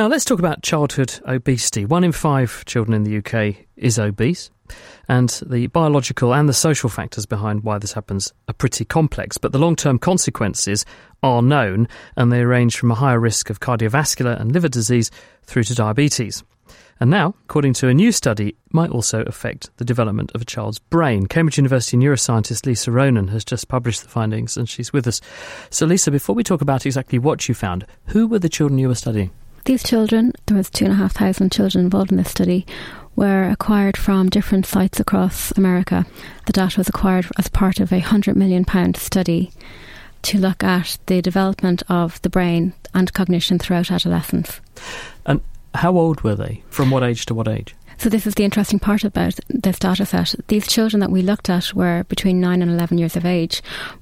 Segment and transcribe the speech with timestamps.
[0.00, 1.84] Now, let's talk about childhood obesity.
[1.84, 4.50] One in five children in the UK is obese,
[5.10, 9.36] and the biological and the social factors behind why this happens are pretty complex.
[9.36, 10.86] But the long term consequences
[11.22, 11.86] are known,
[12.16, 15.10] and they range from a higher risk of cardiovascular and liver disease
[15.42, 16.42] through to diabetes.
[16.98, 20.78] And now, according to a new study, might also affect the development of a child's
[20.78, 21.26] brain.
[21.26, 25.20] Cambridge University neuroscientist Lisa Ronan has just published the findings, and she's with us.
[25.68, 28.88] So, Lisa, before we talk about exactly what you found, who were the children you
[28.88, 29.30] were studying?
[29.64, 32.66] These children, there was two and a half thousand children involved in this study,
[33.16, 36.06] were acquired from different sites across America.
[36.46, 39.52] The data was acquired as part of a hundred million pound study
[40.22, 44.60] to look at the development of the brain and cognition throughout adolescence.
[45.26, 45.40] And
[45.74, 46.62] how old were they?
[46.68, 47.74] From what age to what age?
[48.00, 50.34] So this is the interesting part about this data set.
[50.48, 53.60] These children that we looked at were between 9 and 11 years of age,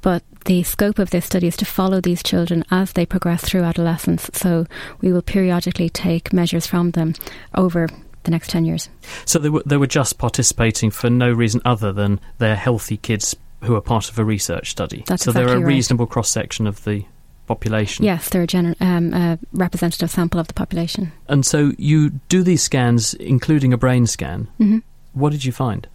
[0.00, 3.64] but the scope of this study is to follow these children as they progress through
[3.64, 4.30] adolescence.
[4.32, 4.66] So
[5.00, 7.14] we will periodically take measures from them
[7.56, 7.88] over
[8.22, 8.88] the next 10 years.
[9.24, 13.34] So they were, they were just participating for no reason other than they're healthy kids
[13.64, 15.02] who are part of a research study.
[15.08, 15.66] That's so exactly they're a right.
[15.66, 17.06] reasonable cross section of the
[17.54, 18.04] population.
[18.04, 21.10] Yes, they're a, gener- um, a representative sample of the population.
[21.28, 24.46] And so you do these scans, including a brain scan.
[24.58, 24.78] hmm
[25.14, 25.88] What did you find?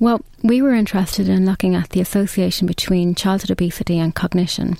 [0.00, 4.76] Well, we were interested in looking at the association between childhood obesity and cognition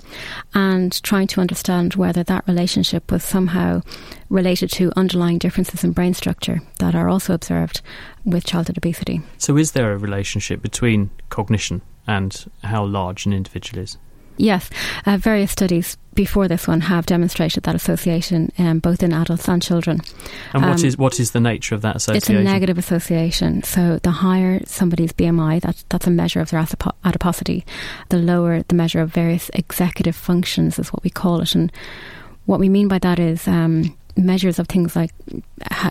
[0.54, 3.82] and trying to understand whether that relationship was somehow
[4.30, 7.80] related to underlying differences in brain structure that are also observed
[8.24, 9.20] with childhood obesity.
[9.38, 13.98] So is there a relationship between cognition and how large an individual is?
[14.36, 14.70] Yes,
[15.06, 19.62] uh, various studies before this one have demonstrated that association um, both in adults and
[19.62, 20.00] children.
[20.52, 22.36] And what Um, is what is the nature of that association?
[22.36, 23.62] It's a negative association.
[23.62, 26.64] So the higher somebody's BMI, that, that's a measure of their
[27.04, 27.64] adiposity.
[28.08, 31.54] The lower the measure of various executive functions is what we call it.
[31.54, 31.72] And
[32.46, 35.12] what we mean by that is um, measures of things like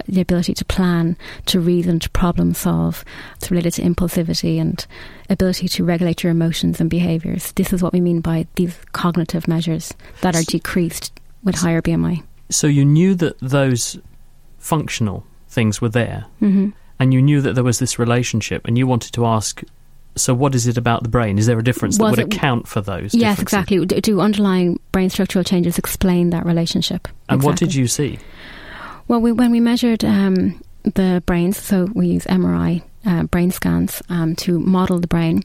[0.08, 1.18] the ability to plan,
[1.48, 3.04] to reason, to problem solve.
[3.36, 4.86] It's related to impulsivity and
[5.30, 7.52] ability to regulate your emotions and behaviours.
[7.54, 11.12] This is what we mean by these cognitive measures that are decreased
[11.44, 12.24] with higher BMI.
[12.50, 13.98] So you knew that those
[14.60, 18.86] functional things were there, hmm and you knew that there was this relationship, and you
[18.86, 19.64] wanted to ask.
[20.16, 21.38] So, what is it about the brain?
[21.38, 23.14] Is there a difference that Was would it- account for those?
[23.14, 23.86] Yes, exactly.
[23.86, 27.08] Do, do underlying brain structural changes explain that relationship?
[27.30, 28.20] And what did you see?
[29.08, 34.02] Well, we, when we measured um, the brains, so we use MRI uh, brain scans
[34.10, 35.44] um, to model the brain,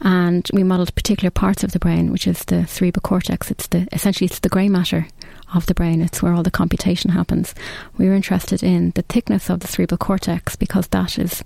[0.00, 3.50] and we modelled particular parts of the brain, which is the cerebral cortex.
[3.50, 5.06] It's the essentially it's the grey matter
[5.54, 6.02] of the brain.
[6.02, 7.54] It's where all the computation happens.
[7.96, 11.44] We were interested in the thickness of the cerebral cortex because that is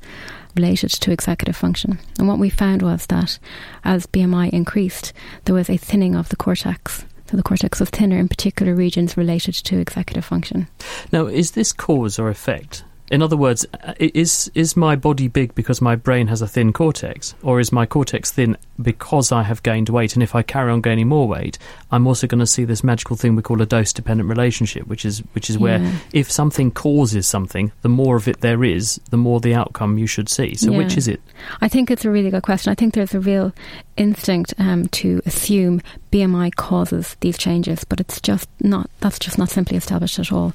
[0.56, 1.98] related to executive function.
[2.18, 3.38] And what we found was that
[3.84, 5.12] as BMI increased,
[5.44, 7.04] there was a thinning of the cortex.
[7.26, 10.66] So the cortex was thinner in particular regions related to executive function.
[11.12, 12.82] Now, is this cause or effect?
[13.10, 16.72] In other words, uh, is is my body big because my brain has a thin
[16.72, 20.14] cortex, or is my cortex thin because I have gained weight?
[20.14, 21.58] And if I carry on gaining more weight,
[21.90, 25.18] I'm also going to see this magical thing we call a dose-dependent relationship, which is
[25.32, 25.92] which is where Yeah.
[26.12, 30.06] if something causes something, the more of it there is, the more the outcome you
[30.06, 30.54] should see.
[30.54, 31.20] So, which is it?
[31.60, 32.70] I think it's a really good question.
[32.70, 33.52] I think there's a real
[33.96, 35.82] instinct um, to assume
[36.12, 38.88] BMI causes these changes, but it's just not.
[39.00, 40.52] That's just not simply established at all.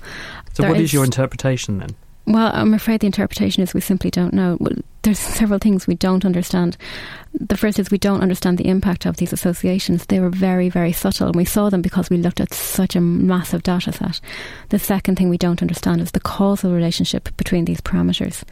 [0.54, 1.96] So, There what is is- your interpretation then?
[2.28, 4.58] Well, I'm afraid the interpretation is we simply don't know.
[5.04, 6.76] There's several things we don't understand.
[7.34, 10.06] The first is we don't understand the impact of these associations.
[10.06, 13.02] They were very, very subtle, and we saw them because we looked at such a
[13.02, 14.20] massive data set.
[14.70, 18.44] The second thing we don't understand is the causal relationship between these parameters.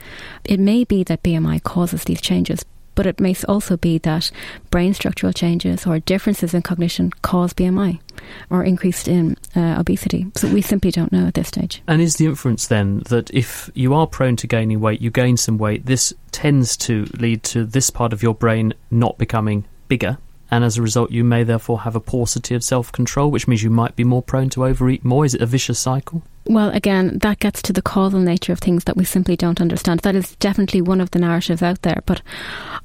[0.45, 4.29] It may be that BMI causes these changes, but it may also be that
[4.69, 7.99] brain structural changes or differences in cognition cause BMI
[8.49, 10.27] or increased in uh, obesity.
[10.35, 11.81] So we simply don't know at this stage.
[11.87, 15.37] And is the inference then that if you are prone to gaining weight, you gain
[15.37, 20.17] some weight, this tends to lead to this part of your brain not becoming bigger?
[20.53, 23.63] And as a result, you may therefore have a paucity of self control, which means
[23.63, 25.25] you might be more prone to overeat more.
[25.25, 26.21] Is it a vicious cycle?
[26.45, 30.01] Well, again, that gets to the causal nature of things that we simply don't understand.
[30.01, 32.03] That is definitely one of the narratives out there.
[32.05, 32.21] But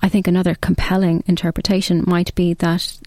[0.01, 2.99] I think another compelling interpretation might be that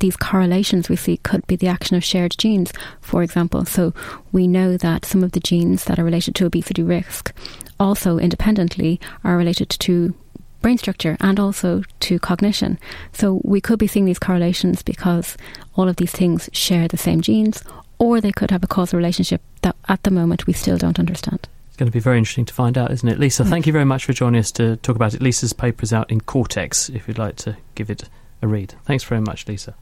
[0.00, 3.64] these correlations we see could be the action of shared genes, for example.
[3.64, 3.94] So
[4.32, 7.32] we know that some of the genes that are related to obesity risk
[7.78, 10.14] also independently are related to
[10.60, 12.78] brain structure and also to cognition.
[13.12, 15.36] So we could be seeing these correlations because
[15.74, 17.62] all of these things share the same genes
[17.98, 21.48] or they could have a causal relationship that at the moment we still don't understand.
[21.68, 23.18] It's going to be very interesting to find out, isn't it?
[23.18, 25.22] Lisa, thank you very much for joining us to talk about it.
[25.22, 28.04] Lisa's paper is out in Cortex if you'd like to give it
[28.42, 28.74] a read.
[28.84, 29.74] Thanks very much, Lisa.